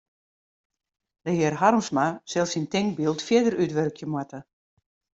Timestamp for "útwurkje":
3.63-4.05